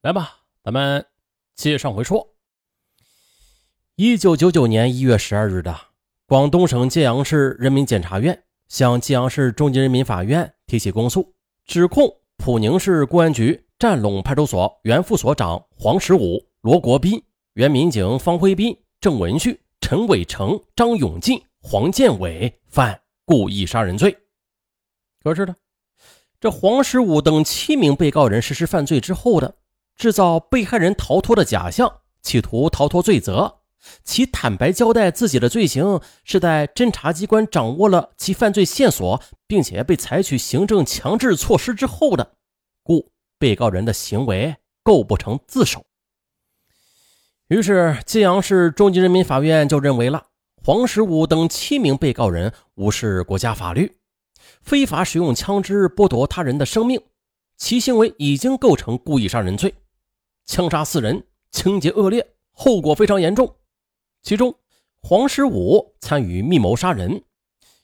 [0.00, 1.04] 来吧，咱们
[1.56, 2.36] 接上回说。
[3.96, 5.76] 一九九九年一月十二日的，
[6.24, 11.34] 广东省揭阳市人民检察院向揭阳市中级人民法院提起公诉，
[11.66, 17.20] 指控普宁市公安局占陇派出所原副所长黄十五、罗国斌、
[17.54, 24.16] 原民警方辉斌、郑文旭、陈伟成、张永进、黄建伟犯故意杀人罪。
[25.24, 25.56] 可是呢，
[26.38, 29.56] 这黄十五等七名被告人实施犯罪之后的。
[29.98, 33.56] 制造被害人逃脱的假象，企图逃脱罪责。
[34.04, 42.36] 其坦白交代自己的罪行，是在侦查机关掌握了其犯罪线索，并且被采取行政强制措施之后的，
[42.82, 45.84] 故被告人的行为构不成自首。
[47.48, 50.26] 于是，揭阳市中级人民法院就认为了
[50.62, 53.96] 黄十五等七名被告人无视国家法律，
[54.62, 57.00] 非法使用枪支剥夺他人的生命，
[57.56, 59.74] 其行为已经构成故意杀人罪。
[60.48, 63.54] 枪杀四人，情节恶劣，后果非常严重。
[64.22, 64.54] 其中，
[65.02, 67.22] 黄十五参与密谋杀人，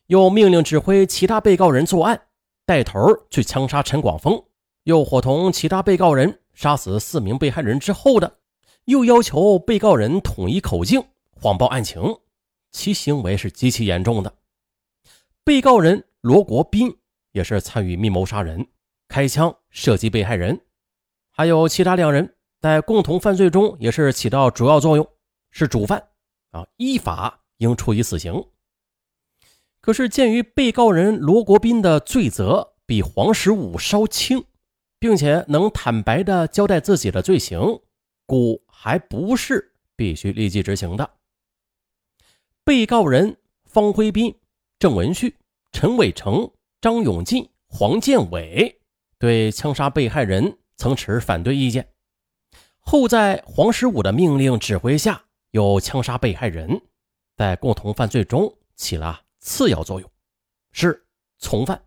[0.07, 2.29] 又命令指挥其他被告人作案，
[2.65, 2.99] 带头
[3.29, 4.43] 去枪杀陈广峰，
[4.85, 8.39] 又伙同其他被告人杀死四名被害人之后的，
[8.87, 12.17] 又要求被告人统一口径，谎报案情，
[12.73, 14.35] 其行为是极其严重的。
[15.45, 16.97] 被告人罗国斌
[17.33, 18.67] 也是参与密谋杀人，
[19.07, 20.63] 开枪射击被害人，
[21.31, 22.34] 还有其他两人。
[22.65, 25.07] 在共同犯罪中也是起到主要作用，
[25.51, 26.03] 是主犯
[26.53, 28.43] 啊，依法应处以死刑。
[29.83, 34.43] 可是鉴于被告人罗国斌的罪责比黄十五稍轻，
[34.99, 37.83] 并且能坦白的交代自己的罪行，
[38.25, 41.11] 故还不是必须立即执行的。
[42.65, 44.35] 被告人方辉斌、
[44.79, 45.37] 郑文旭、
[45.71, 48.81] 陈伟成、张永进、黄建伟
[49.19, 51.87] 对枪杀被害人曾持反对意见。
[52.85, 56.83] 后在黄十五的命令指挥下，又枪杀被害人，
[57.37, 60.11] 在共同犯罪中起了次要作用，
[60.71, 61.07] 是
[61.39, 61.83] 从犯，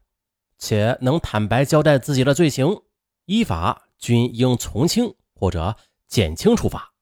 [0.57, 2.81] 且能坦白交代自己的罪行，
[3.25, 5.75] 依法均应从轻或者
[6.07, 6.93] 减轻处罚。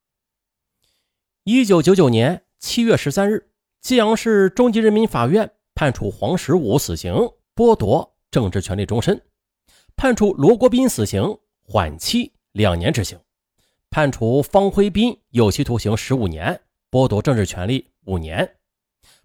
[1.43, 3.51] 一九九九年七月十三日，
[3.81, 7.13] 揭阳市中级人民法院判处黄十五死刑，
[7.55, 9.15] 剥夺政治权利终身；
[9.95, 13.17] 判处罗国斌死刑，缓期两年执行。
[13.95, 16.59] 判处方辉斌有期徒刑十五年，
[16.91, 18.45] 剥夺政治权利五年；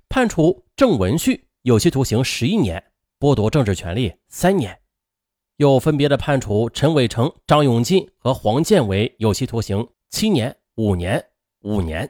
[0.08, 2.81] 判处郑文旭有期徒刑十一年，
[3.19, 4.72] 剥夺政治权利三年；
[5.56, 11.20] 又分别的判处陈伟成、张永进和黄建伟有期徒刑七年、五年、
[11.62, 12.08] 五年。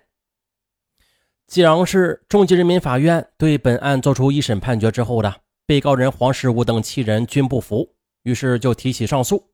[1.47, 5.35] 济阳市中级人民法院对本案作出一审判决之后的，
[5.65, 7.95] 被告人黄十五等七人均不服，
[8.25, 9.50] 于是就提起上诉。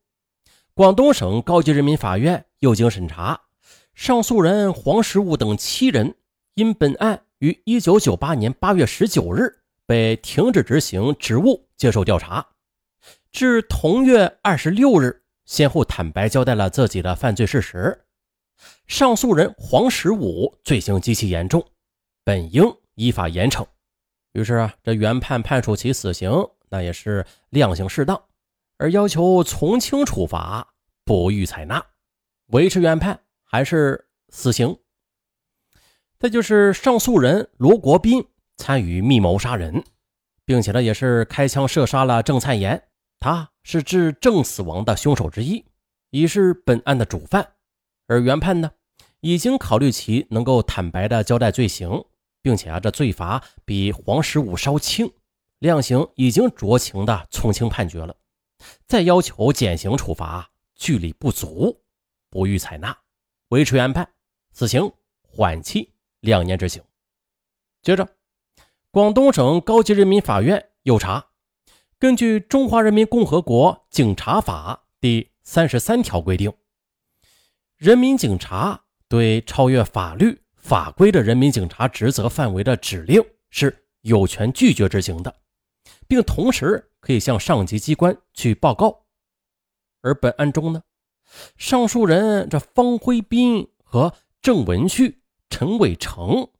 [0.76, 3.40] 广东省高级人民法院又经审查，
[3.94, 6.14] 上诉人黄十五等七人
[6.52, 12.46] 因本案于一九九八年八月十九日被停止执行职务接受调查，
[13.32, 18.04] 至同月二十六日先后坦白交代了自己的犯罪事实。
[18.86, 21.66] 上诉人黄十五罪行极其严重，
[22.22, 22.62] 本应
[22.96, 23.64] 依法严惩。
[24.32, 26.30] 于是，这原判判处其死刑，
[26.68, 28.22] 那也是量刑适当。
[28.78, 31.84] 而要求从轻处罚不予采纳，
[32.48, 34.76] 维持原判还是死刑。
[36.18, 38.24] 再就是上诉人罗国斌
[38.56, 39.84] 参与密谋杀人，
[40.44, 42.88] 并且呢也是开枪射杀了郑灿炎，
[43.20, 45.64] 他是致郑死亡的凶手之一，
[46.10, 47.46] 已是本案的主犯。
[48.06, 48.70] 而原判呢
[49.20, 52.04] 已经考虑其能够坦白的交代罪行，
[52.40, 55.12] 并且啊这罪罚比黄十五稍轻，
[55.58, 58.14] 量刑已经酌情的从轻判决了。
[58.86, 61.82] 再要求减刑处罚，据理不足，
[62.30, 62.96] 不予采纳，
[63.48, 64.08] 维持原判，
[64.52, 66.82] 死刑缓期两年执行。
[67.82, 68.08] 接着，
[68.90, 71.26] 广东省高级人民法院又查，
[71.98, 76.52] 根据《中华人民共和国警察法》第三十三条规定，
[77.76, 85.34] 人民警察对超越法律法规的人民警察职责范围的指令是有权拒绝执行的，
[86.06, 86.90] 并同时。
[87.06, 89.04] 可以向上级机关去报告，
[90.00, 90.82] 而本案中呢，
[91.56, 94.12] 上诉人这方辉斌和
[94.42, 96.50] 郑文旭、陈伟成，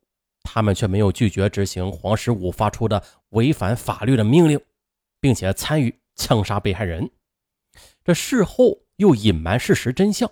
[0.45, 4.61] 他们却没有拒绝执行黄十五发出的违反法律的命令，
[5.19, 7.11] 并且参与枪杀被害人。
[8.05, 10.31] 这事后又隐瞒事实真相，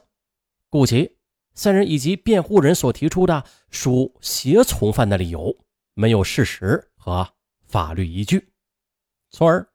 [0.70, 1.16] 故其
[1.55, 5.58] 三人以及辩护人所提出的属胁从犯的理由，
[5.94, 7.28] 没有事实和
[7.66, 8.52] 法律依据，
[9.31, 9.69] 从而。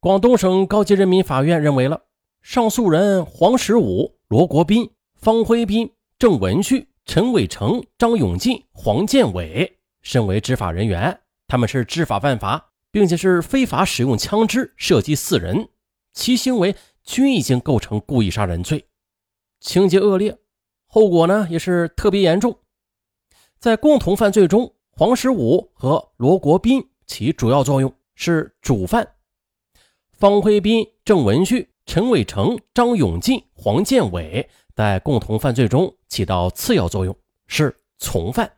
[0.00, 2.00] 广东省高级人民法院认为了
[2.40, 5.90] 上诉人黄十五、罗国斌方辉斌、
[6.20, 11.18] 郑文旭、陈伟成、张永进、黄建伟，身为执法人员，
[11.48, 15.68] 他们是知法犯法，并且是非法使用枪支射击四人，
[16.12, 18.86] 其行为均已经构成故意杀人罪，
[19.58, 20.38] 情节恶劣，
[20.86, 22.56] 后果呢也是特别严重。
[23.58, 29.04] 在共同犯罪中，黄十五和罗国斌起主要作用，是主犯；
[30.18, 31.68] 方辉斌、郑文旭。
[31.86, 37.16] 陈伟成、张永进、黄建伟在共同犯罪中起到次要作用，
[37.46, 38.50] 是从犯，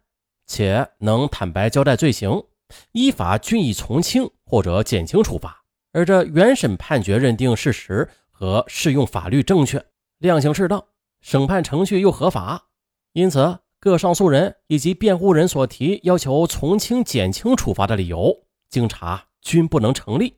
[0.48, 2.42] 且能坦白交代罪行，
[2.90, 5.62] 依法均以从轻或者减轻处罚。
[5.92, 9.80] 而这原审判决认定事实和适用法律正确，
[10.18, 10.82] 量刑适当，
[11.20, 12.64] 审判程序又合法，
[13.12, 18.36] 因此各上诉人以及辩护人所提要求从轻、减轻处罚的理由，
[18.68, 20.34] 经查均不能成立，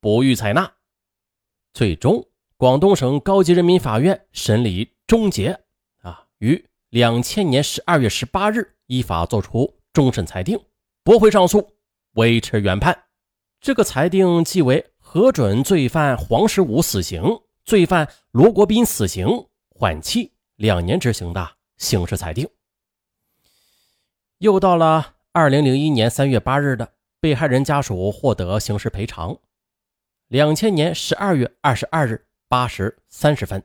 [0.00, 0.72] 不予采纳。
[1.72, 2.26] 最终。
[2.56, 5.58] 广东省高级人民法院审理终结，
[6.02, 10.60] 啊，于两千年十二月十八日依法作出终审裁定，
[11.02, 11.72] 驳回上诉，
[12.16, 13.04] 维持原判。
[13.62, 17.22] 这个裁定即为核准罪犯黄十五死刑、
[17.64, 19.26] 罪犯罗国斌死刑
[19.70, 22.46] 缓期两年执行的刑事裁定。
[24.36, 29.38] 又到了二零零一年三月八日的被害人家属获得刑事赔偿。
[30.30, 32.24] 两千年十二月二十二日。
[32.46, 33.60] 八时三十分，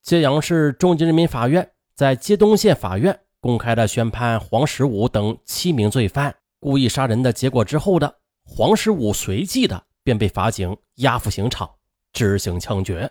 [0.00, 11.68] 揭阳市中级人民法院在揭东县法院公开的宣判黄十五等七名罪犯故意杀人的结果之后的黄十五随即的便被法警押赴刑场
[12.12, 13.10] 执行枪决。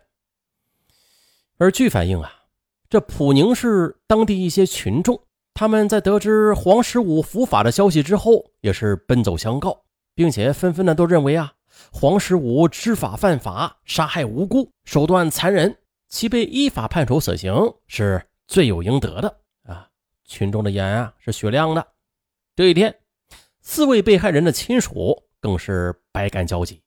[1.58, 2.30] 而据反映啊，
[2.90, 5.22] 这普宁市当地一些群众，
[5.54, 9.84] 他们在得知黄十五伏法的消息之后，也是奔走相告，
[10.16, 11.54] 并且纷纷的都认为啊。
[11.92, 15.78] 黄十五知法犯法，杀害无辜，手段残忍，
[16.10, 17.54] 其被依法判处死刑
[17.88, 19.90] 是罪有应得的啊！
[20.26, 21.88] 群众的眼啊是雪亮的。
[22.56, 22.96] 这一天，
[23.62, 26.82] 四位被害人的亲属更是百感交集，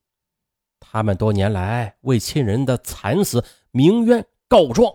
[0.79, 4.93] 他们多年来为亲人的惨死鸣冤告状，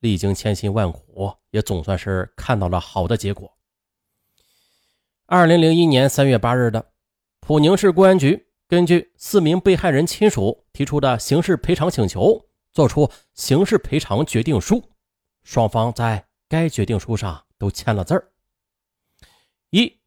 [0.00, 3.52] 历经千辛万苦，也总算是看到了好的结果。
[5.26, 6.90] 二零零一年三月八日的
[7.40, 8.47] 普宁市公安局。
[8.68, 14.90] 根据四名被害人亲属提出的刑事赔偿请求，作出刑事赔偿决定书，
[15.42, 18.30] 双方在该决定书上都签了字儿。
[19.70, 19.98] 一、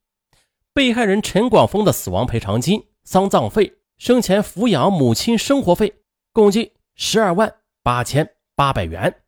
[0.74, 9.24] 被害人陈广峰的死亡赔偿金、丧葬费、生前抚养母亲生活费共计十二万八千八百元。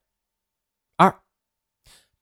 [0.96, 1.24] 二、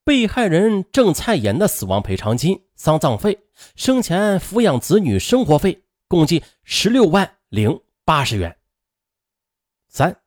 [0.06, 3.40] 被害人郑灿妍的死亡赔偿金、丧葬费、
[3.76, 5.84] 生前抚养子女生活费。
[6.12, 8.58] 共计十六万零八十元。
[9.88, 10.18] 三、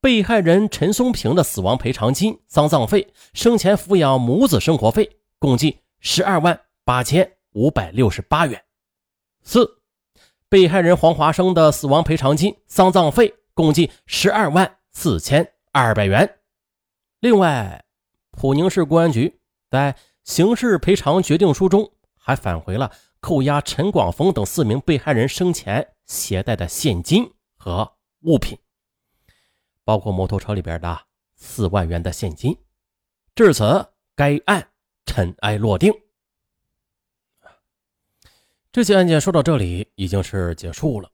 [0.00, 8.64] 被害人陈松平的死亡赔偿金、丧葬费、生前抚养母子生活费共计十二万八千五百六十八元。
[9.44, 9.82] 四、
[10.48, 16.38] 被害人黄华生的死亡赔偿金、丧葬费共计十二万四千二百元。
[17.20, 17.84] 另外，
[18.32, 19.38] 普宁市公安局
[19.70, 19.94] 在
[20.24, 22.90] 刑事赔偿决定书中还返回了。
[23.24, 27.90] 扣押陈广峰等四名被害人生前携带的现金和
[28.20, 28.58] 物品，
[29.82, 32.54] 包括摩托车里边的四万元的现金。
[33.34, 34.68] 至此，该案
[35.06, 35.90] 尘埃落定。
[38.70, 41.10] 这起案件说到这里已经是结束了，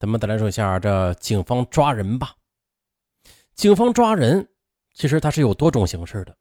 [0.00, 2.34] 咱们再来说一下这警方抓人吧。
[3.54, 4.48] 警方抓人
[4.92, 6.36] 其实它是有多种形式的。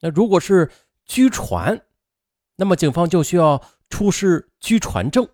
[0.00, 0.70] 那如果是
[1.06, 1.80] 拘传，
[2.56, 3.58] 那么警方就需要。
[3.94, 5.24] 出示拘传证，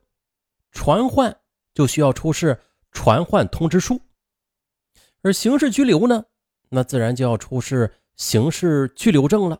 [0.70, 1.34] 传唤
[1.72, 2.60] 就需要出示
[2.92, 3.96] 传唤通知书；
[5.22, 6.22] 而刑事拘留呢，
[6.68, 9.58] 那自然就要出示刑事拘留证了。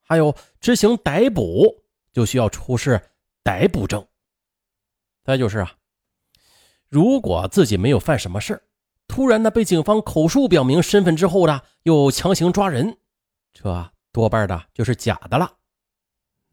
[0.00, 1.66] 还有执行逮捕
[2.12, 3.02] 就需要出示
[3.42, 4.06] 逮捕证。
[5.24, 5.74] 再就是啊，
[6.88, 8.62] 如果自己没有犯什么事
[9.08, 12.96] 突然呢被警方口述表明身份之后呢，又强行抓人，
[13.52, 15.52] 这多半的就是假的了。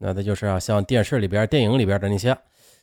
[0.04, 2.36] 那那就是啊，像电视里边、电影里边的那些，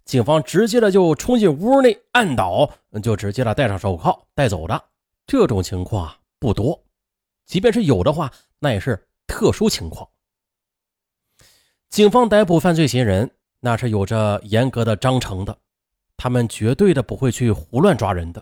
[0.06, 2.72] 警方直接的就冲进屋内按倒，
[3.04, 4.82] 就直接的戴上手铐带走的
[5.28, 6.82] 这种情况不多，
[7.46, 10.08] 即便是有的话，那也是特殊情况。
[11.90, 15.58] 警方逮捕犯罪嫌疑人，那是有着严格的章程的，
[16.16, 18.42] 他们绝对的不会去胡乱抓人的。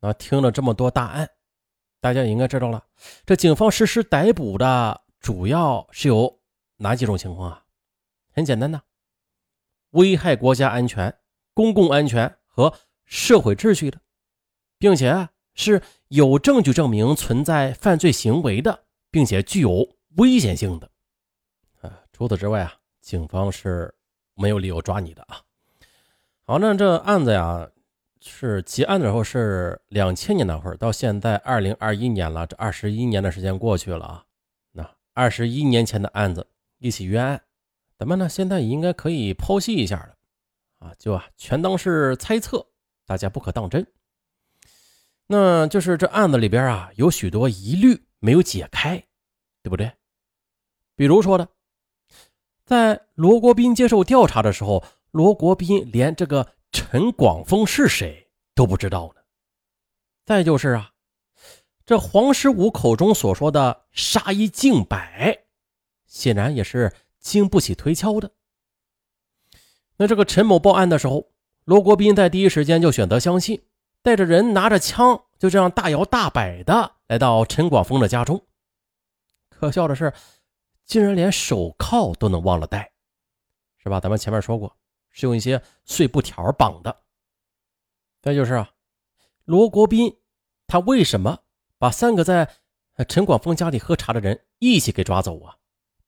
[0.00, 1.30] 那听了这么多大案，
[2.00, 2.82] 大家应该知道了，
[3.24, 6.36] 这警方实施逮捕的主要是有。
[6.76, 7.64] 哪几种情况啊？
[8.32, 8.82] 很简单的，
[9.90, 11.16] 危害国家安全、
[11.52, 14.00] 公共安全和社会秩序的，
[14.78, 20.90] 并且是有证据证明存在犯罪行为的，并且具有危险性的。
[21.80, 23.94] 啊，除此之外啊，警方是
[24.34, 25.40] 没有理由抓你的啊。
[26.44, 27.70] 好，那这案子呀，
[28.20, 34.24] 是结案的时候是两千年那会儿，到现在二零二一年了，这二十一年的时间过去了啊。
[34.72, 36.46] 那二十一年前的案子，
[36.84, 37.42] 一起冤案，
[37.98, 40.14] 咱们呢现在应该可以剖析一下了
[40.80, 42.66] 啊，就啊全当是猜测，
[43.06, 43.86] 大家不可当真。
[45.26, 49.02] 那就是这案子里边啊，有许多疑虑没有解开，
[49.62, 49.90] 对不对？
[50.94, 51.48] 比如说的，
[52.66, 59.22] 在罗国斌接受调查的时候，罗国斌连这个陈广峰是谁都不知道呢。
[60.26, 60.92] 再就是啊，
[61.86, 65.43] 这黄十五口中所说的杀一儆百，
[66.14, 68.30] 显然也是经不起推敲的。
[69.96, 71.32] 那这个陈某报案的时候，
[71.64, 73.64] 罗国斌在第一时间就选择相信。
[74.00, 78.46] 带着人拿着枪，就这样大摇大摆的来到陈广峰的家中。
[79.48, 80.12] 可笑的是，
[80.84, 82.92] 竟然连手铐都能忘了带，
[83.78, 83.98] 是吧？
[84.00, 84.76] 咱们前面说过，
[85.10, 86.94] 是用一些碎布条绑的。
[88.20, 88.70] 再就是啊，
[89.46, 90.14] 罗国斌
[90.66, 91.38] 他为什么
[91.78, 92.56] 把三个在
[93.08, 95.56] 陈广峰家里喝茶的人一起给抓走啊？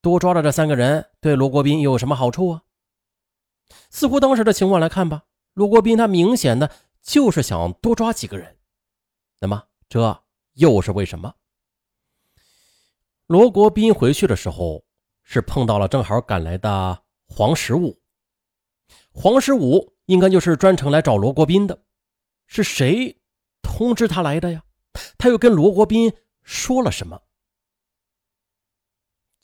[0.06, 2.62] 多抓了这三个人，对罗国斌有什么好处啊？
[3.90, 6.70] 似乎当时的情况来看吧，罗国斌他明显的。
[7.02, 8.56] 就是想多抓几个人，
[9.40, 11.32] 那么这又是为什么？
[13.28, 14.84] 罗国斌回去的时候
[15.22, 17.96] 是碰到了正好赶来的黄十五，
[19.12, 21.80] 黄十五应该就是专程来找罗国斌的，
[22.48, 23.16] 是谁
[23.62, 24.64] 通知他来的呀？
[25.16, 27.22] 他又跟罗国斌说了什么？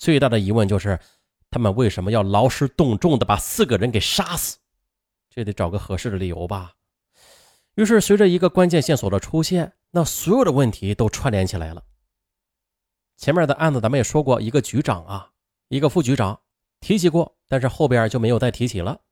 [0.03, 0.99] 最大的疑问就是，
[1.49, 4.59] 他们为什么要劳师动众的把四个人给杀死？
[5.31, 6.73] 这得找个合适的理由吧。
[7.77, 11.85] 于是，随着一个关键线索的出现，那所有的问题都串联起来了。
[13.17, 15.31] 前面的案子咱们也说过，一个局长啊，
[15.69, 16.41] 一个副局长
[16.81, 19.03] 提起过，但是后边就没有再提起了。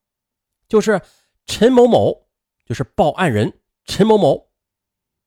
[0.67, 1.01] 就是
[1.47, 2.27] 陈某某，
[2.67, 4.51] 就是报案人陈某某，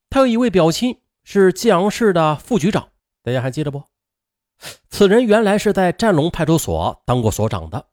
[0.10, 2.89] 他有一位表亲是济阳市的副局长，
[3.22, 3.86] 大家还记得不？
[4.89, 7.86] 此人原来是在占龙派出所当过所长的。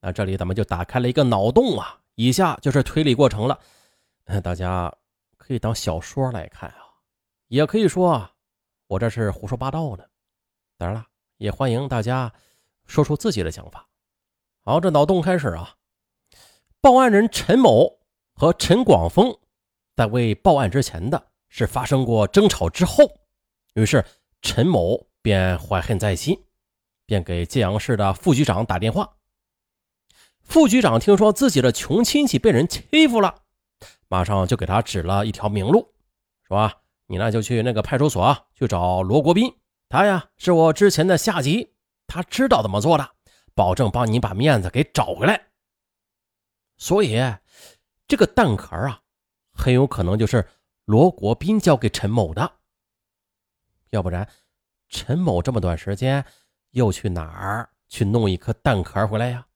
[0.00, 3.58] 那这里咱们就打开了一个脑洞啊，以下就是推理过程了。
[4.42, 4.94] 大家
[5.36, 6.76] 可以当小说来看啊，
[7.48, 8.32] 也可以说啊，
[8.86, 10.04] 我这是胡说八道呢。
[10.78, 11.06] 当然了，
[11.36, 12.32] 也欢迎大家
[12.86, 13.86] 说出自己的想法。
[14.62, 15.74] 好，这脑洞开始啊。
[16.80, 17.98] 报案人陈某
[18.32, 19.36] 和陈广峰
[19.94, 23.04] 在未报案之前的是发生过争吵之后，
[23.74, 24.02] 于是
[24.40, 26.44] 陈某便怀恨在心，
[27.06, 29.16] 便给揭阳市的副局长打电话。
[30.42, 33.42] 副局长听说自己的穷亲戚被人欺负了。
[34.08, 35.94] 马上就给他指了一条明路，
[36.42, 36.72] 说
[37.06, 39.54] ：“你呢就去那个派出所去找罗国斌，
[39.88, 41.74] 他呀是我之前的下级，
[42.08, 43.08] 他知道怎么做的，
[43.54, 45.48] 保证帮你把面子给找回来。”
[46.76, 47.16] 所以，
[48.08, 49.02] 这个弹壳啊，
[49.52, 50.48] 很有可能就是
[50.86, 52.58] 罗国斌交给陈某的。
[53.90, 54.28] 要不然，
[54.90, 56.22] 陈某这么短时间
[56.72, 59.46] 又去哪儿去弄一颗弹壳回来呀？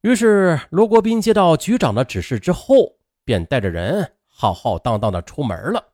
[0.00, 5.92] 于是，罗国斌接到局长的指示之后，便带着人浩浩荡荡的出门了。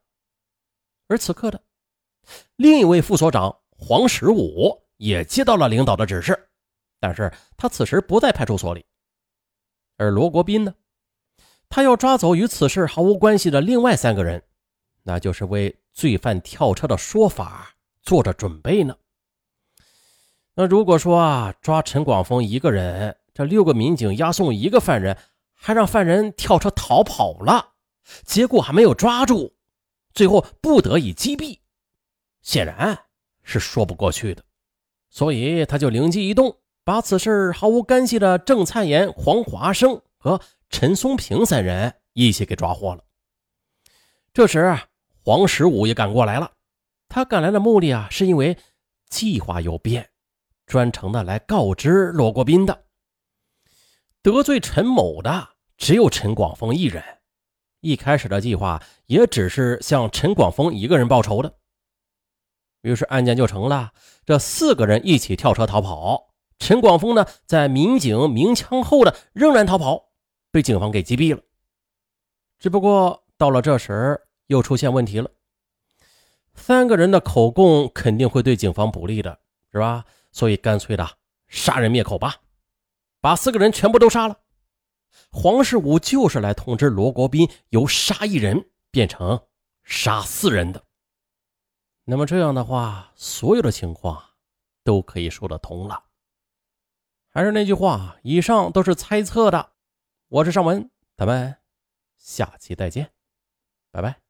[1.09, 1.61] 而此刻的
[2.57, 6.49] 另一位副所长黄十五也接到了领导的指示，
[7.01, 8.85] 但是他此时不在派出所里。
[9.97, 10.75] 而罗国斌呢，
[11.69, 14.43] 他要抓走与此事毫无关系的另外三个人，
[15.03, 17.75] 那就是为罪犯跳车的说法
[18.05, 18.95] 做着准备呢。
[20.55, 23.17] 那如果说啊，抓陈广峰一个人。
[23.35, 25.15] 这六个民警押送一个犯人，
[25.53, 27.75] 还让犯人跳车逃跑了，
[28.25, 29.55] 结果还没有抓住，
[30.15, 31.59] 最后不得已击毙，
[32.41, 32.99] 显然
[33.43, 34.43] 是说不过去的。
[35.11, 43.05] 所以他就灵机一动，把此事毫无干系的郑灿炎、黄华生和陈松平三人一起给抓获了。
[44.33, 44.79] 这时，
[45.27, 46.53] 黄十五也赶过来了，
[47.09, 48.57] 他赶来的目的啊，是因为
[49.11, 50.09] 计划有变，
[50.67, 52.85] 专程的来告知罗国斌的。
[54.23, 57.03] 得罪陈某的只有陈广峰一人，
[57.81, 61.53] 一开始的计划也只是向陈广峰一个人报仇的。
[62.83, 63.91] 于是案件就成了，
[64.25, 66.29] 这四个人一起跳车逃跑。
[66.61, 70.11] 陈广峰呢，在民警鸣枪后的仍然逃跑，
[70.53, 71.43] 被警方给击毙了。
[72.61, 75.31] 只不过到了这时，又出现问题了。
[76.55, 79.41] 三个人的口供肯定会对警方不利的，
[79.73, 80.05] 是吧？
[80.33, 82.37] 所以干脆的杀人灭口吧。
[83.21, 84.39] 把四个人全部都杀了。
[85.31, 89.47] 黄世武就是来通知罗国斌，由杀一人变成
[89.83, 90.85] 杀四人的。
[92.05, 94.23] 那么这样的话，所有的情况
[94.85, 96.05] 都可以说得通了。
[97.29, 99.73] 还是那句话，以上都是猜测的。
[100.29, 101.57] 我是尚文，咱们
[102.17, 103.11] 下期再见，
[103.91, 104.26] 拜拜。